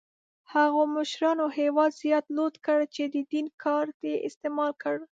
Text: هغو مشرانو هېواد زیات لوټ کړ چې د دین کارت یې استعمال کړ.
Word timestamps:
هغو 0.53 0.81
مشرانو 0.97 1.45
هېواد 1.59 1.91
زیات 2.01 2.25
لوټ 2.35 2.55
کړ 2.65 2.79
چې 2.95 3.03
د 3.13 3.15
دین 3.31 3.47
کارت 3.63 3.97
یې 4.09 4.15
استعمال 4.27 4.71
کړ. 4.83 4.95